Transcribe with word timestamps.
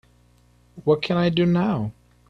what 0.83 1.03
can 1.03 1.15
I 1.15 1.29
do 1.29 1.45
now? 1.45 1.91